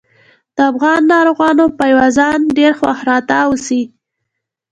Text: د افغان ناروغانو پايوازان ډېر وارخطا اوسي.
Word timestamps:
د 0.55 0.57
افغان 0.71 1.01
ناروغانو 1.13 1.63
پايوازان 1.79 2.39
ډېر 2.57 2.73
وارخطا 2.83 3.39
اوسي. 3.49 3.81